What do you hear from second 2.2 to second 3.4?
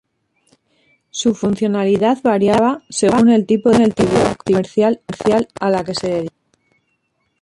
variaba según